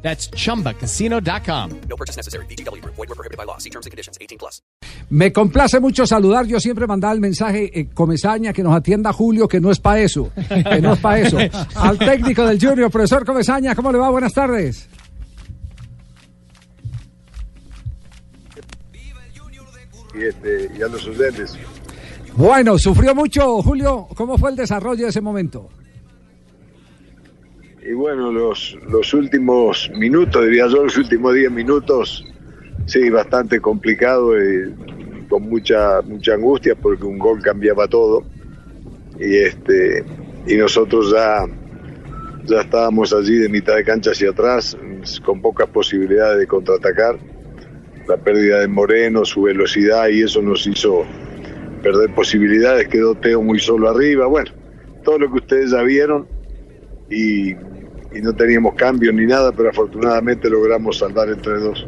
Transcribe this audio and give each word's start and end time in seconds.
That's 0.00 0.30
chumbacasino.com. 0.30 1.70
No 1.88 1.96
purchase 1.96 2.16
necessary. 2.16 2.46
BGW. 2.46 2.82
Void 2.84 3.08
were 3.08 3.14
prohibited 3.14 3.36
by 3.36 3.44
law. 3.44 3.58
See 3.58 3.70
terms 3.70 3.86
and 3.86 3.90
conditions. 3.90 4.16
18 4.20 4.38
plus. 4.38 4.62
Me 5.10 5.30
complace 5.32 5.80
mucho 5.80 6.06
saludar. 6.06 6.46
Yo 6.46 6.60
siempre 6.60 6.86
mandaba 6.86 7.14
el 7.14 7.20
mensaje, 7.20 7.70
eh, 7.78 7.88
Comesaña, 7.92 8.52
que 8.52 8.62
nos 8.62 8.74
atienda 8.74 9.12
Julio, 9.12 9.48
que 9.48 9.60
no 9.60 9.70
es 9.70 9.78
para 9.80 10.00
eso. 10.00 10.30
Que 10.48 10.80
no 10.80 10.92
es 10.94 11.00
para 11.00 11.20
eso. 11.20 11.38
Al 11.74 11.98
técnico 11.98 12.46
del 12.46 12.60
Junior, 12.60 12.90
profesor 12.90 13.24
Comesaña, 13.24 13.74
¿cómo 13.74 13.90
le 13.90 13.98
va? 13.98 14.10
Buenas 14.10 14.32
tardes. 14.32 14.88
y, 20.18 20.24
este, 20.24 20.70
y 20.76 20.82
a 20.82 20.88
los 20.88 21.06
oyentes. 21.06 21.56
Bueno, 22.34 22.78
sufrió 22.78 23.14
mucho, 23.14 23.62
Julio. 23.62 24.08
¿Cómo 24.14 24.38
fue 24.38 24.50
el 24.50 24.56
desarrollo 24.56 25.04
de 25.04 25.10
ese 25.10 25.20
momento? 25.20 25.68
Y 27.88 27.94
bueno, 27.94 28.30
los, 28.30 28.76
los 28.90 29.14
últimos 29.14 29.90
minutos, 29.96 30.44
diría 30.44 30.66
yo, 30.66 30.84
los 30.84 30.98
últimos 30.98 31.32
10 31.32 31.50
minutos, 31.50 32.22
sí, 32.84 33.08
bastante 33.08 33.60
complicado 33.60 34.32
con 35.30 35.48
mucha, 35.48 36.02
mucha 36.02 36.34
angustia 36.34 36.74
porque 36.74 37.06
un 37.06 37.18
gol 37.18 37.40
cambiaba 37.40 37.88
todo. 37.88 38.24
Y 39.18 39.36
este 39.36 40.04
y 40.46 40.56
nosotros 40.56 41.12
ya, 41.12 41.46
ya 42.44 42.60
estábamos 42.60 43.14
allí 43.14 43.36
de 43.36 43.48
mitad 43.48 43.76
de 43.76 43.84
cancha 43.84 44.10
hacia 44.10 44.30
atrás, 44.30 44.76
con 45.24 45.40
pocas 45.40 45.68
posibilidades 45.68 46.40
de 46.40 46.46
contraatacar. 46.46 47.18
La 48.06 48.18
pérdida 48.18 48.60
de 48.60 48.68
Moreno, 48.68 49.24
su 49.24 49.42
velocidad 49.42 50.08
y 50.08 50.24
eso 50.24 50.42
nos 50.42 50.66
hizo 50.66 51.06
perder 51.82 52.14
posibilidades, 52.14 52.86
quedó 52.88 53.14
Teo 53.14 53.40
muy 53.40 53.58
solo 53.58 53.88
arriba, 53.88 54.26
bueno, 54.26 54.50
todo 55.04 55.18
lo 55.18 55.30
que 55.30 55.38
ustedes 55.38 55.70
ya 55.70 55.82
vieron 55.82 56.26
y, 57.10 57.54
y 58.14 58.20
no 58.20 58.32
teníamos 58.32 58.74
cambio 58.74 59.12
ni 59.12 59.26
nada, 59.26 59.52
pero 59.52 59.70
afortunadamente 59.70 60.48
logramos 60.48 60.98
salvar 60.98 61.28
entre 61.28 61.58
dos. 61.60 61.86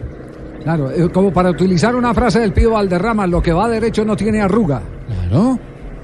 Claro, 0.62 0.90
eh, 0.90 1.08
como 1.10 1.32
para 1.32 1.50
utilizar 1.50 1.94
una 1.96 2.12
frase 2.12 2.40
del 2.40 2.52
Pío 2.52 2.72
Valderrama, 2.72 3.26
lo 3.26 3.40
que 3.42 3.52
va 3.52 3.68
derecho 3.68 4.04
no 4.04 4.14
tiene 4.16 4.42
arruga. 4.42 4.82
Claro. 5.06 5.58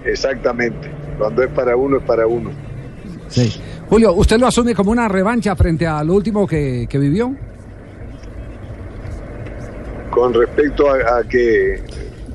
Exactamente, 0.05 0.91
cuando 1.19 1.43
es 1.43 1.51
para 1.51 1.77
uno 1.77 1.99
es 1.99 2.05
para 2.05 2.27
uno. 2.27 2.51
Sí. 3.29 3.53
Julio, 3.89 4.15
¿usted 4.15 4.39
lo 4.39 4.47
asume 4.47 4.75
como 4.75 4.91
una 4.93 5.09
revancha 5.09 5.55
frente 5.55 5.87
a 5.87 6.03
lo 6.03 6.15
último 6.15 6.47
que, 6.47 6.87
que 6.89 6.99
vivió? 6.99 7.35
Con 10.11 10.33
respecto 10.33 10.87
a, 10.91 11.19
a 11.19 11.25
que 11.29 11.83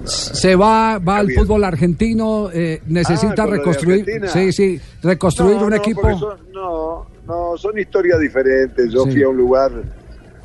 Se 0.03 0.55
va, 0.55 0.99
va 0.99 1.17
al 1.17 1.31
fútbol 1.31 1.63
argentino, 1.63 2.49
eh, 2.53 2.81
necesita 2.88 3.43
Ah, 3.43 3.47
reconstruir, 3.47 4.05
sí, 4.27 4.51
sí, 4.51 4.79
reconstruir 5.01 5.55
No, 5.57 5.63
un 5.63 5.69
no, 5.71 5.75
equipo. 5.75 6.17
son- 6.19 6.38
no, 6.53 7.05
no, 7.25 7.58
son 7.58 7.77
historias 7.77 8.19
diferentes. 8.19 8.91
Yo 8.91 9.05
Sí. 9.05 9.11
fui 9.11 9.23
a 9.23 9.30
un 9.30 9.38
lugar, 9.38 9.72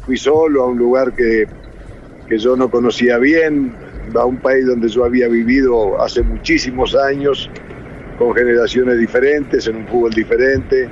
fui 0.04 0.16
solo 0.16 0.62
a 0.62 0.66
un 0.66 0.78
lugar 0.78 1.14
que, 1.14 1.46
que 2.28 2.38
yo 2.38 2.56
no 2.56 2.70
conocía 2.70 3.18
bien, 3.18 3.74
a 4.14 4.24
un 4.24 4.38
país 4.38 4.66
donde 4.66 4.88
yo 4.88 5.04
había 5.04 5.28
vivido 5.28 6.00
hace 6.00 6.22
muchísimos 6.22 6.94
años, 6.94 7.50
con 8.18 8.34
generaciones 8.34 8.98
diferentes, 8.98 9.66
en 9.66 9.76
un 9.76 9.86
fútbol 9.88 10.10
diferente, 10.12 10.88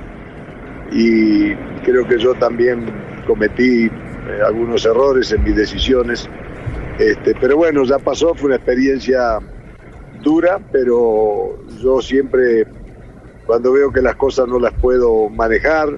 y 0.91 1.53
creo 1.83 2.07
que 2.07 2.17
yo 2.19 2.33
también 2.35 2.85
cometí 3.25 3.85
eh, 3.85 3.91
algunos 4.45 4.85
errores 4.85 5.31
en 5.31 5.43
mis 5.43 5.55
decisiones. 5.55 6.29
Este, 6.99 7.35
pero 7.41 7.57
bueno, 7.57 7.83
ya 7.83 7.99
pasó, 7.99 8.33
fue 8.35 8.47
una 8.47 8.55
experiencia 8.57 9.39
dura, 10.23 10.59
pero 10.71 11.57
yo 11.81 12.01
siempre 12.01 12.65
cuando 13.45 13.71
veo 13.71 13.91
que 13.91 14.01
las 14.01 14.15
cosas 14.15 14.47
no 14.47 14.59
las 14.59 14.73
puedo 14.73 15.29
manejar 15.29 15.89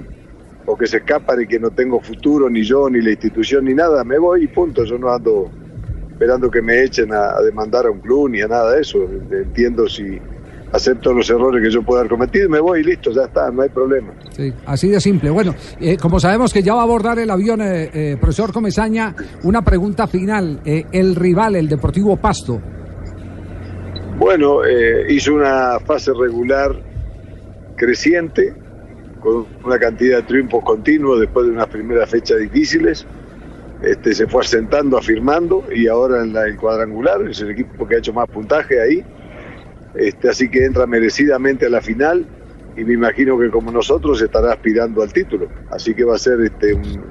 o 0.66 0.78
que 0.78 0.85
se 0.85 0.97
escapan 0.97 1.41
y 1.41 1.47
que 1.47 1.59
no 1.59 1.69
tengo 1.72 2.02
futuro, 2.02 2.50
ni 2.50 2.63
yo, 2.63 2.90
ni 2.90 3.02
la 3.02 3.12
institución, 3.12 3.66
ni 3.66 3.74
nada, 3.74 4.03
me 4.03 4.19
voy 4.19 4.44
y 4.44 4.47
punto. 4.47 4.84
Yo 4.84 4.97
no 4.97 5.13
ando 5.13 5.50
esperando 6.12 6.52
que 6.52 6.62
me 6.62 6.84
echen 6.84 7.13
a, 7.13 7.38
a 7.38 7.41
demandar 7.41 7.85
a 7.85 7.91
un 7.91 8.00
club 8.00 8.30
ni 8.30 8.41
a 8.41 8.47
nada 8.47 8.74
de 8.74 8.81
eso. 8.81 9.00
Entiendo 9.31 9.88
si 9.88 10.19
acepto 10.74 11.13
los 11.13 11.30
errores 11.30 11.63
que 11.63 11.72
yo 11.72 11.81
pueda 11.81 12.02
haber 12.02 12.12
cometido, 12.12 12.50
me 12.50 12.59
voy 12.59 12.81
y 12.81 12.84
listo, 12.84 13.12
ya 13.12 13.24
está, 13.24 13.50
no 13.50 13.62
hay 13.62 13.69
problema. 13.69 14.14
Sí, 14.31 14.53
así 14.66 14.90
de 14.90 15.00
simple. 15.00 15.29
Bueno, 15.29 15.56
eh, 15.79 15.96
como 15.96 16.19
sabemos 16.19 16.52
que 16.53 16.62
ya 16.62 16.74
va 16.74 16.81
a 16.81 16.84
abordar 16.84 17.18
el 17.19 17.29
avión, 17.29 17.62
eh, 17.62 17.90
eh, 17.94 18.18
profesor 18.19 18.52
Comesaña, 18.52 19.16
una 19.44 19.62
pregunta 19.62 20.08
final. 20.08 20.59
Eh, 20.66 20.84
el 20.91 21.16
rival, 21.16 21.56
el 21.56 21.69
Deportivo 21.69 22.18
Pasto, 22.18 22.59
Bueno, 24.19 24.66
eh, 24.66 25.06
hizo 25.14 25.34
una 25.35 25.79
fase 25.79 26.12
regular 26.12 26.72
creciente, 27.77 28.53
con 29.21 29.45
una 29.63 29.79
cantidad 29.79 30.17
de 30.17 30.23
triunfos 30.23 30.63
continuos 30.63 31.19
después 31.19 31.45
de 31.45 31.53
unas 31.53 31.67
primeras 31.67 32.09
fechas 32.09 32.39
difíciles. 32.39 33.05
Este, 33.81 34.13
se 34.13 34.27
fue 34.27 34.41
asentando, 34.41 34.97
afirmando, 34.97 35.63
y 35.73 35.87
ahora 35.87 36.23
en 36.23 36.33
la, 36.33 36.45
el 36.45 36.57
cuadrangular 36.57 37.21
es 37.29 37.39
el 37.41 37.51
equipo 37.51 37.87
que 37.87 37.95
ha 37.95 37.97
hecho 37.99 38.11
más 38.11 38.27
puntaje 38.27 38.81
ahí. 38.81 39.05
Este, 39.95 40.29
así 40.29 40.49
que 40.49 40.66
entra 40.66 40.85
merecidamente 40.85 41.67
a 41.67 41.69
la 41.69 41.81
final 41.81 42.25
y 42.75 42.83
me 42.83 42.93
imagino 42.93 43.37
que 43.39 43.49
como 43.49 43.71
nosotros 43.71 44.21
estará 44.21 44.53
aspirando 44.53 45.01
al 45.01 45.13
título. 45.13 45.47
Así 45.71 45.93
que 45.93 46.03
va 46.03 46.16
a 46.16 46.19
ser 46.19 46.41
este, 46.41 46.73
un, 46.73 47.03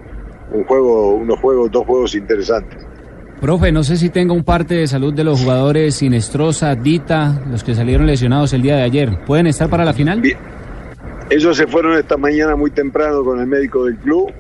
un 0.53 0.65
juego, 0.65 1.15
unos 1.15 1.39
juegos, 1.41 1.71
dos 1.71 1.87
juegos 1.87 2.15
interesantes. 2.15 2.85
Profe, 3.41 3.71
no 3.71 3.85
sé 3.85 3.97
si 3.97 4.09
tenga 4.09 4.33
un 4.33 4.45
parte 4.45 4.75
de 4.75 4.87
salud 4.87 5.13
de 5.13 5.23
los 5.23 5.43
jugadores 5.43 5.97
Sinestrosa, 5.97 6.75
Dita, 6.75 7.43
los 7.51 7.63
que 7.63 7.75
salieron 7.75 8.07
lesionados 8.07 8.53
el 8.55 8.63
día 8.63 8.77
de 8.77 8.83
ayer. 8.83 9.25
¿Pueden 9.27 9.47
estar 9.47 9.69
para 9.69 9.85
la 9.85 9.93
final? 9.93 10.21
Bien. 10.21 10.56
Ellos 11.29 11.57
se 11.57 11.67
fueron 11.67 11.99
esta 11.99 12.17
mañana 12.17 12.55
muy 12.55 12.71
temprano 12.71 13.25
con 13.25 13.41
el 13.41 13.47
médico 13.49 13.85
del 13.85 13.97
club. 13.97 14.33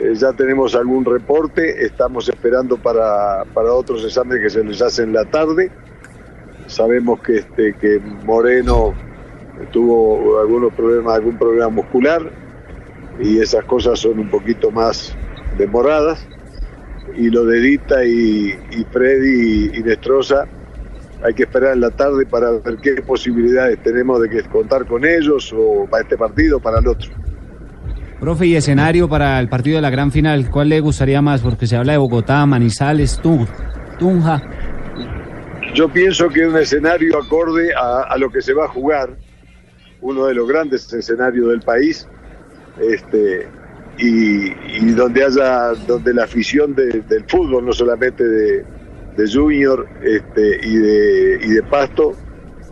Eh, 0.00 0.14
ya 0.14 0.34
tenemos 0.34 0.74
algún 0.74 1.02
reporte. 1.04 1.82
Estamos 1.82 2.28
esperando 2.28 2.76
para, 2.76 3.44
para 3.54 3.72
otros 3.72 4.04
exámenes 4.04 4.42
que 4.42 4.50
se 4.50 4.64
les 4.64 4.82
hacen 4.82 5.06
en 5.06 5.14
la 5.14 5.24
tarde. 5.24 5.70
Sabemos 6.66 7.20
que, 7.20 7.38
este, 7.38 7.74
que 7.74 8.00
Moreno 8.24 8.92
tuvo 9.72 10.40
algunos 10.40 10.74
problemas, 10.74 11.14
algún 11.14 11.38
problema 11.38 11.68
muscular 11.68 12.30
y 13.20 13.38
esas 13.38 13.64
cosas 13.64 13.98
son 13.98 14.18
un 14.18 14.28
poquito 14.28 14.70
más 14.70 15.16
demoradas. 15.56 16.26
Y 17.16 17.30
lo 17.30 17.46
de 17.46 17.60
Dita 17.60 18.04
y, 18.04 18.58
y 18.72 18.84
Freddy 18.92 19.70
y, 19.72 19.78
y 19.78 19.82
hay 21.22 21.34
que 21.34 21.44
esperar 21.44 21.74
en 21.74 21.80
la 21.80 21.90
tarde 21.90 22.26
para 22.26 22.50
ver 22.50 22.76
qué 22.82 23.00
posibilidades 23.02 23.82
tenemos 23.82 24.20
de 24.20 24.28
que 24.28 24.42
contar 24.44 24.86
con 24.86 25.04
ellos 25.04 25.52
o 25.56 25.86
para 25.90 26.02
este 26.02 26.16
partido 26.16 26.58
o 26.58 26.60
para 26.60 26.78
el 26.80 26.86
otro. 26.88 27.10
Profe, 28.20 28.46
y 28.46 28.56
escenario 28.56 29.08
para 29.08 29.38
el 29.40 29.48
partido 29.48 29.76
de 29.76 29.82
la 29.82 29.90
gran 29.90 30.10
final, 30.10 30.48
¿cuál 30.50 30.68
le 30.70 30.80
gustaría 30.80 31.20
más? 31.20 31.40
Porque 31.42 31.66
se 31.66 31.76
habla 31.76 31.92
de 31.92 31.98
Bogotá, 31.98 32.44
Manizales, 32.46 33.20
Tun- 33.22 33.46
Tunja. 33.98 34.42
Yo 35.74 35.88
pienso 35.88 36.28
que 36.28 36.46
un 36.46 36.56
escenario 36.56 37.18
acorde 37.20 37.74
a, 37.74 38.02
a 38.02 38.16
lo 38.16 38.30
que 38.30 38.40
se 38.40 38.54
va 38.54 38.66
a 38.66 38.68
jugar, 38.68 39.10
uno 40.00 40.26
de 40.26 40.34
los 40.34 40.48
grandes 40.48 40.90
escenarios 40.92 41.48
del 41.50 41.60
país, 41.60 42.06
este, 42.80 43.48
y, 43.98 44.52
y 44.78 44.90
donde 44.92 45.24
haya, 45.24 45.70
donde 45.86 46.14
la 46.14 46.24
afición 46.24 46.74
de- 46.74 47.00
del 47.08 47.24
fútbol, 47.28 47.64
no 47.66 47.72
solamente 47.72 48.24
de, 48.24 48.64
de 49.16 49.30
Junior 49.30 49.86
este, 50.02 50.58
y, 50.62 50.76
de, 50.76 51.38
y 51.42 51.48
de 51.50 51.62
Pasto, 51.62 52.16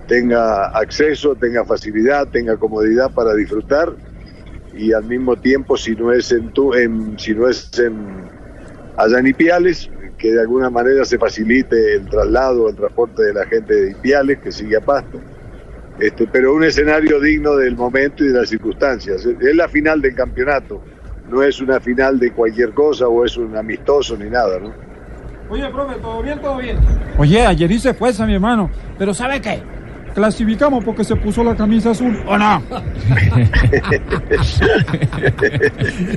tenga 0.07 0.67
acceso, 0.67 1.35
tenga 1.37 1.65
facilidad, 1.65 2.29
tenga 2.29 2.57
comodidad 2.57 3.11
para 3.13 3.35
disfrutar 3.35 3.93
y 4.75 4.93
al 4.93 5.05
mismo 5.05 5.37
tiempo 5.37 5.77
si 5.77 5.95
no 5.95 6.13
es 6.13 6.33
en, 6.33 6.53
tu, 6.53 6.75
en 6.75 7.19
si 7.19 7.35
no 7.35 7.49
es 7.49 7.71
en 7.79 8.29
allá 8.97 9.21
Ipiales, 9.27 9.91
que 10.19 10.33
de 10.33 10.41
alguna 10.41 10.71
manera 10.71 11.05
se 11.05 11.19
facilite 11.19 11.95
el 11.95 12.09
traslado, 12.09 12.69
el 12.69 12.77
transporte 12.77 13.23
de 13.23 13.35
la 13.35 13.47
gente 13.47 13.75
de 13.75 13.91
Ipiales 13.93 14.39
que 14.39 14.53
sigue 14.53 14.77
a 14.77 14.81
Pasto. 14.81 15.21
Este, 15.99 16.27
pero 16.27 16.55
un 16.55 16.65
escenario 16.65 17.21
digno 17.21 17.57
del 17.57 17.77
momento 17.77 18.25
y 18.25 18.29
de 18.29 18.41
las 18.41 18.49
circunstancias. 18.49 19.25
Es 19.27 19.57
la 19.57 19.69
final 19.69 20.01
del 20.01 20.15
campeonato, 20.15 20.83
no 21.29 21.43
es 21.43 21.61
una 21.61 21.81
final 21.81 22.19
de 22.19 22.33
cualquier 22.33 22.73
cosa 22.73 23.09
o 23.09 23.25
es 23.25 23.37
un 23.37 23.57
amistoso 23.57 24.17
ni 24.17 24.31
nada, 24.31 24.59
¿no? 24.59 24.92
Oye, 25.51 25.69
profe, 25.71 25.97
todo 26.01 26.23
bien, 26.23 26.41
todo 26.41 26.57
bien. 26.57 26.79
Oye, 27.19 27.45
ayer 27.47 27.71
hice 27.71 27.93
fuerza, 27.95 28.27
mi 28.27 28.35
hermano. 28.35 28.71
Pero 28.99 29.13
¿sabe 29.13 29.41
qué? 29.41 29.63
Clasificamos 30.15 30.85
porque 30.85 31.05
se 31.05 31.17
puso 31.17 31.43
la 31.43 31.55
camisa 31.57 31.91
azul. 31.91 32.19
¿O 32.27 32.37
no? 32.37 32.63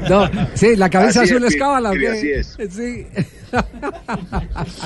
No, 0.10 0.30
sí, 0.54 0.75
la 0.75 0.86
Así 0.88 1.19
azul 1.19 1.44
es, 1.45 1.54
es 1.54 1.60
cábala. 1.60 1.89
así 1.92 2.31
es. 2.31 2.57
Sí. 2.69 3.07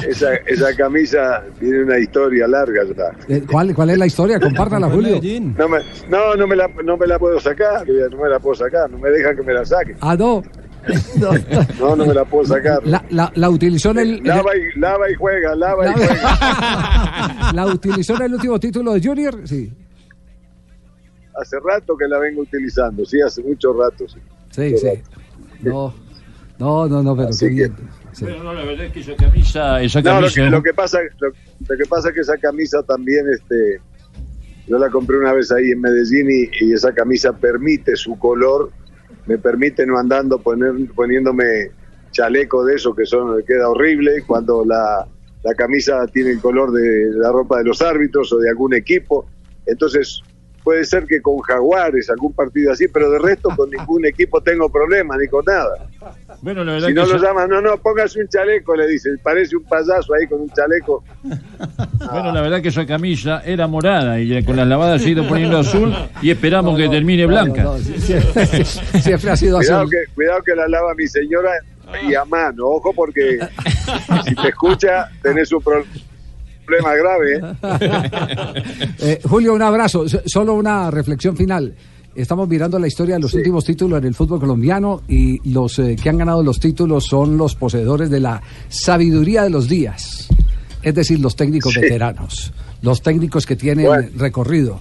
Esa, 0.07 0.35
esa 0.45 0.75
camisa 0.75 1.43
tiene 1.59 1.83
una 1.83 1.97
historia 1.97 2.47
larga 2.47 2.81
ya. 2.85 3.35
Eh, 3.35 3.43
¿Cuál, 3.49 3.73
¿Cuál 3.73 3.89
es 3.91 3.97
la 3.97 4.05
historia? 4.05 4.39
Compártala, 4.39 4.89
Julio. 4.89 5.19
No, 5.57 5.67
me, 5.69 5.79
no, 6.07 6.35
no, 6.35 6.47
me 6.47 6.55
la, 6.55 6.67
no 6.83 6.97
me 6.97 7.07
la 7.07 7.17
puedo 7.17 7.39
sacar, 7.39 7.87
no 7.87 8.17
me 8.17 8.29
la 8.29 8.39
puedo 8.39 8.55
sacar, 8.55 8.89
no 8.91 8.97
me 8.99 9.09
dejan 9.09 9.35
que 9.35 9.41
me 9.43 9.53
la 9.53 9.65
saque. 9.65 9.95
Ah, 10.01 10.15
no. 10.17 10.43
No, 11.79 11.95
no 11.95 12.05
me 12.05 12.13
la 12.13 12.25
puedo 12.25 12.45
sacar. 12.45 12.85
La, 12.85 13.03
la, 13.09 13.31
la 13.35 13.49
utilizó 13.49 13.91
en 13.91 13.99
el... 13.99 14.23
Lava 14.23 14.51
y, 14.55 14.79
lava 14.79 15.09
y 15.11 15.15
juega, 15.15 15.55
lava 15.55 15.89
y 15.89 15.93
juega. 15.93 17.51
¿La 17.53 17.65
utilizó 17.67 18.15
en 18.15 18.21
el 18.23 18.33
último 18.35 18.59
título 18.59 18.93
de 18.93 19.01
Junior? 19.01 19.41
Sí. 19.47 19.71
Hace 21.39 21.57
rato 21.63 21.95
que 21.97 22.07
la 22.07 22.19
vengo 22.19 22.41
utilizando, 22.41 23.05
sí, 23.05 23.21
hace 23.21 23.41
mucho 23.43 23.73
rato. 23.73 24.05
Sí, 24.51 24.77
sí. 24.77 24.77
sí. 24.77 24.87
No, 25.61 25.93
no, 26.57 26.87
no, 26.87 27.03
no, 27.03 27.15
pero 27.15 27.29
que-. 27.29 27.33
Sí. 28.11 28.25
Pero 28.25 28.43
no, 28.43 28.53
la 28.53 28.63
verdad 28.65 28.85
es 28.87 28.91
que 28.91 28.99
esa 29.01 29.15
camisa, 29.15 29.81
esa 29.81 30.01
No, 30.01 30.13
lo 30.15 30.19
camisa. 30.21 30.41
que, 30.43 30.49
lo 30.49 30.63
que 30.63 30.73
pasa, 30.73 30.99
lo, 31.19 31.27
lo 31.29 31.77
que 31.77 31.85
pasa 31.87 32.09
es 32.09 32.15
que 32.15 32.21
esa 32.21 32.37
camisa 32.37 32.81
también, 32.83 33.25
este, 33.31 33.79
yo 34.67 34.77
la 34.77 34.89
compré 34.89 35.17
una 35.17 35.31
vez 35.33 35.51
ahí 35.51 35.71
en 35.71 35.79
Medellín 35.79 36.29
y, 36.29 36.65
y 36.65 36.73
esa 36.73 36.91
camisa 36.93 37.31
permite 37.33 37.95
su 37.95 38.17
color, 38.17 38.71
me 39.29 39.37
permite 39.37 39.85
no 39.85 39.99
andando 39.99 40.39
poner, 40.39 40.73
poniéndome 40.95 41.69
chaleco 42.09 42.65
de 42.65 42.75
eso 42.75 42.95
que 42.95 43.05
son 43.05 43.43
queda 43.45 43.69
horrible 43.69 44.23
cuando 44.25 44.65
la, 44.65 45.07
la 45.43 45.53
camisa 45.53 46.07
tiene 46.07 46.31
el 46.31 46.41
color 46.41 46.71
de 46.71 47.11
la 47.13 47.31
ropa 47.31 47.59
de 47.59 47.65
los 47.65 47.79
árbitros 47.83 48.33
o 48.33 48.39
de 48.39 48.49
algún 48.49 48.73
equipo, 48.73 49.27
entonces 49.67 50.23
puede 50.69 50.85
ser 50.85 51.05
que 51.07 51.19
con 51.19 51.39
Jaguares 51.39 52.11
algún 52.11 52.31
partido 52.33 52.71
así, 52.71 52.87
pero 52.87 53.09
de 53.09 53.17
resto 53.17 53.49
con 53.55 53.69
ningún 53.75 54.05
equipo 54.05 54.39
tengo 54.39 54.69
problema 54.69 55.17
ni 55.17 55.27
con 55.27 55.43
nada. 55.43 55.87
Bueno, 56.43 56.63
la 56.63 56.73
verdad 56.73 56.87
Si 56.89 56.93
que 56.93 56.99
no 56.99 57.07
lo 57.07 57.15
esa- 57.15 57.25
llaman, 57.25 57.49
no, 57.49 57.59
no, 57.59 57.77
póngase 57.77 58.21
un 58.21 58.27
chaleco, 58.27 58.75
le 58.75 58.85
dicen. 58.87 59.19
Parece 59.23 59.55
un 59.57 59.63
payaso 59.63 60.13
ahí 60.13 60.27
con 60.27 60.41
un 60.41 60.49
chaleco. 60.51 61.03
Bueno, 62.11 62.31
la 62.31 62.41
verdad 62.41 62.61
que 62.61 62.69
esa 62.69 62.85
camisa 62.85 63.41
era 63.45 63.67
morada 63.67 64.19
y 64.19 64.43
con 64.43 64.55
las 64.55 64.67
lavadas 64.67 65.01
se 65.01 65.09
ha 65.09 65.11
ido 65.11 65.27
poniendo 65.27 65.57
azul 65.59 65.93
y 66.21 66.29
esperamos 66.31 66.77
que 66.77 66.87
termine 66.87 67.25
blanca. 67.25 67.63
No, 67.63 67.73
no, 67.73 67.79
sí, 67.79 67.99
siempre, 67.99 68.65
siempre 68.65 69.31
ha 69.31 69.35
sido 69.35 69.57
así. 69.57 69.67
Cuidado 69.67 69.89
que, 69.89 69.97
cuidado 70.13 70.41
que 70.43 70.55
la 70.55 70.67
lava 70.67 70.93
mi 70.95 71.07
señora 71.07 71.51
y 72.07 72.13
a 72.15 72.23
mano. 72.25 72.65
Ojo 72.67 72.93
porque 72.93 73.39
si 74.27 74.35
te 74.35 74.47
escucha, 74.49 75.09
tenés 75.23 75.51
un 75.51 75.61
pro- 75.61 75.83
problema 76.69 76.95
grave. 76.95 77.35
¿eh? 77.35 78.63
Eh, 79.01 79.19
Julio, 79.23 79.53
un 79.53 79.61
abrazo. 79.61 80.05
Solo 80.25 80.53
una 80.55 80.91
reflexión 80.91 81.35
final. 81.35 81.73
Estamos 82.15 82.47
mirando 82.49 82.77
la 82.79 82.87
historia 82.87 83.15
de 83.15 83.21
los 83.21 83.33
últimos 83.33 83.63
títulos 83.63 83.99
en 83.99 84.05
el 84.05 84.13
fútbol 84.13 84.39
colombiano 84.39 85.01
y 85.07 85.49
los 85.49 85.79
eh, 85.79 85.95
que 86.01 86.09
han 86.09 86.17
ganado 86.17 86.43
los 86.43 86.59
títulos 86.59 87.05
son 87.05 87.37
los 87.37 87.55
poseedores 87.55 88.09
de 88.09 88.19
la 88.19 88.41
sabiduría 88.67 89.43
de 89.43 89.49
los 89.51 89.69
días. 89.69 90.27
Es 90.81 90.93
decir, 90.95 91.19
los 91.19 91.35
técnicos 91.35 91.73
Sí. 91.73 91.79
veteranos, 91.81 92.51
los 92.81 93.01
técnicos 93.01 93.45
que 93.45 93.55
tienen 93.55 93.85
Bueno. 93.85 94.09
recorrido. 94.17 94.79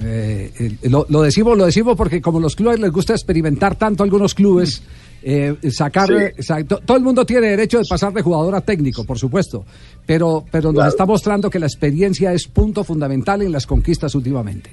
Eh, 0.00 0.50
eh, 0.82 0.88
lo, 0.88 1.04
lo 1.10 1.22
decimos, 1.22 1.56
lo 1.58 1.66
decimos 1.66 1.96
porque 1.96 2.20
como 2.22 2.40
los 2.40 2.56
clubes 2.56 2.80
les 2.80 2.90
gusta 2.90 3.12
experimentar 3.12 3.76
tanto 3.76 4.02
algunos 4.02 4.34
clubes, 4.34 4.82
eh, 5.22 5.56
sacar, 5.70 6.08
Sí. 6.08 6.14
eh, 6.14 6.42
sa- 6.42 6.62
todo 6.64 6.96
el 6.96 7.02
mundo 7.02 7.24
tiene 7.24 7.48
derecho 7.48 7.78
de 7.78 7.84
pasar 7.88 8.12
de 8.12 8.22
jugador 8.22 8.54
a 8.54 8.60
técnico, 8.60 9.04
por 9.04 9.18
supuesto, 9.18 9.64
pero, 10.06 10.44
pero 10.50 10.72
nos 10.72 10.86
está 10.88 11.06
mostrando 11.06 11.48
que 11.50 11.58
la 11.58 11.66
experiencia 11.66 12.32
es 12.32 12.46
punto 12.48 12.82
fundamental 12.84 13.42
en 13.42 13.52
las 13.52 13.66
conquistas 13.66 14.14
últimamente. 14.14 14.70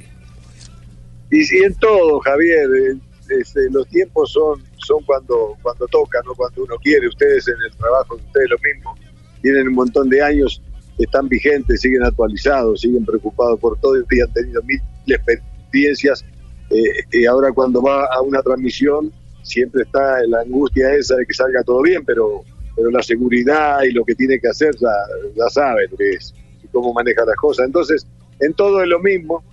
Y, 1.31 1.41
y 1.41 1.63
en 1.63 1.75
todo, 1.75 2.19
Javier, 2.21 2.67
eh, 2.91 2.97
este, 3.41 3.69
los 3.69 3.87
tiempos 3.87 4.31
son, 4.31 4.63
son 4.77 5.03
cuando, 5.05 5.55
cuando 5.61 5.85
toca, 5.87 6.19
no 6.25 6.33
cuando 6.33 6.63
uno 6.63 6.75
quiere. 6.81 7.07
Ustedes 7.07 7.47
en 7.47 7.55
el 7.69 7.77
trabajo, 7.77 8.15
ustedes 8.15 8.49
lo 8.49 8.57
mismo, 8.57 8.95
tienen 9.41 9.67
un 9.67 9.75
montón 9.75 10.09
de 10.09 10.21
años, 10.23 10.59
están 10.97 11.29
vigentes, 11.29 11.81
siguen 11.81 12.03
actualizados, 12.03 12.81
siguen 12.81 13.05
preocupados 13.05 13.59
por 13.59 13.77
todo 13.79 13.95
y 13.97 14.19
han 14.21 14.33
tenido 14.33 14.61
mil 14.63 14.79
experiencias. 15.05 16.25
eh, 16.71 17.03
y 17.11 17.25
ahora 17.25 17.51
cuando 17.51 17.81
va 17.81 18.05
a 18.05 18.21
una 18.21 18.41
transmisión, 18.41 19.11
siempre 19.49 19.81
está 19.81 20.21
la 20.27 20.41
angustia 20.41 20.93
esa 20.93 21.15
de 21.15 21.25
que 21.25 21.33
salga 21.33 21.63
todo 21.63 21.81
bien, 21.81 22.05
pero, 22.05 22.43
pero 22.75 22.91
la 22.91 23.01
seguridad 23.01 23.81
y 23.83 23.91
lo 23.91 24.05
que 24.05 24.15
tiene 24.15 24.39
que 24.39 24.47
hacer 24.47 24.75
ya, 24.75 25.49
sabe 25.49 25.87
lo 25.89 25.97
que 25.97 26.11
es 26.11 26.33
y 26.63 26.67
cómo 26.67 26.93
maneja 26.93 27.25
las 27.25 27.35
cosas. 27.35 27.65
Entonces, 27.65 28.05
en 28.39 28.53
todo 28.53 28.81
es 28.83 28.87
lo 28.87 28.99
mismo. 28.99 29.43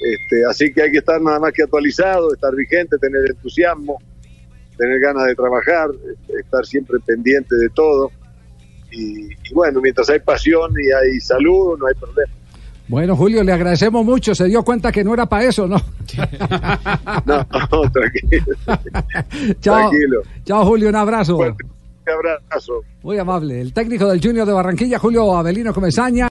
Este, 0.00 0.44
así 0.44 0.72
que 0.72 0.82
hay 0.82 0.92
que 0.92 0.98
estar 0.98 1.20
nada 1.20 1.40
más 1.40 1.52
que 1.52 1.62
actualizado, 1.62 2.32
estar 2.32 2.54
vigente, 2.54 2.96
tener 2.98 3.28
entusiasmo, 3.28 3.98
tener 4.76 5.00
ganas 5.00 5.26
de 5.26 5.34
trabajar, 5.34 5.90
este, 5.92 6.40
estar 6.40 6.64
siempre 6.64 6.98
pendiente 7.04 7.56
de 7.56 7.68
todo. 7.70 8.10
Y, 8.92 9.32
y 9.32 9.54
bueno, 9.54 9.80
mientras 9.80 10.08
hay 10.10 10.20
pasión 10.20 10.72
y 10.80 10.92
hay 10.92 11.20
salud, 11.20 11.76
no 11.78 11.86
hay 11.86 11.94
problema. 11.94 12.32
Bueno, 12.86 13.16
Julio, 13.16 13.42
le 13.42 13.52
agradecemos 13.52 14.04
mucho. 14.04 14.34
Se 14.34 14.44
dio 14.44 14.62
cuenta 14.62 14.92
que 14.92 15.02
no 15.02 15.14
era 15.14 15.26
para 15.26 15.44
eso, 15.44 15.66
¿no? 15.66 15.76
No, 17.26 17.36
no, 17.36 17.90
tranquilo. 17.90 18.56
Chao. 19.60 19.88
Tranquilo. 19.88 20.22
Chao, 20.44 20.64
Julio, 20.66 20.88
un 20.88 20.96
abrazo. 20.96 21.36
Fuerte 21.36 21.64
abrazo. 22.12 22.84
Muy 23.02 23.18
amable. 23.18 23.60
El 23.60 23.72
técnico 23.72 24.08
del 24.08 24.20
Junior 24.22 24.46
de 24.46 24.52
Barranquilla, 24.52 24.98
Julio 24.98 25.36
Avelino 25.36 25.72
Comesaña. 25.72 26.28